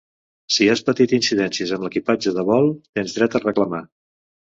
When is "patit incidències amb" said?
0.85-1.85